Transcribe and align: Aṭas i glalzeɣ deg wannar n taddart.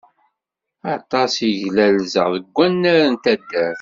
Aṭas 0.95 1.33
i 1.49 1.51
glalzeɣ 1.63 2.27
deg 2.35 2.47
wannar 2.57 2.99
n 3.11 3.15
taddart. 3.23 3.69